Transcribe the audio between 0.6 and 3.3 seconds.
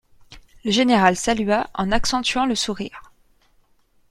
Le général salua en accentuant le sourire.